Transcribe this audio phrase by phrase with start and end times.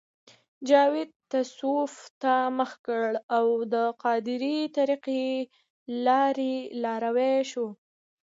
[0.69, 5.27] جاوید تصوف ته مخه کړه او د قادرې طریقې
[6.83, 7.67] لاروی شو